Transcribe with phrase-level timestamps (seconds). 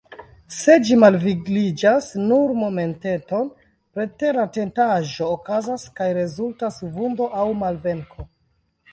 [0.57, 3.51] Se ĝi malvigliĝas nur momenteton,
[3.97, 8.27] preteratentaĵo okazas, kaj rezultas vundo aŭ malvenko.